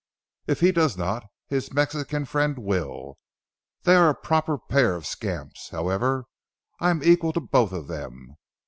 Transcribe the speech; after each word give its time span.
"If 0.47 0.61
he 0.61 0.71
does 0.71 0.97
not, 0.97 1.25
his 1.47 1.71
Mexican 1.71 2.25
friend 2.25 2.57
will. 2.57 3.19
They 3.83 3.93
are 3.95 4.09
a 4.09 4.15
proper 4.15 4.57
pair 4.57 4.95
of 4.95 5.05
scamps. 5.05 5.69
However 5.69 6.25
I 6.79 6.89
am 6.89 7.03
equal 7.03 7.33
to 7.33 7.39
both 7.39 7.71
of 7.71 7.85
them. 7.85 8.35